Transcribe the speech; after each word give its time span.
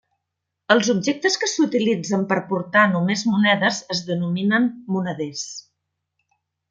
Els 0.75 0.87
objectes 0.93 1.35
que 1.43 1.49
s'utilitzen 1.51 2.23
per 2.31 2.37
portar 2.53 2.85
només 2.95 3.25
monedes 3.35 3.83
es 3.97 4.03
denominen 4.09 4.67
moneders. 4.97 5.45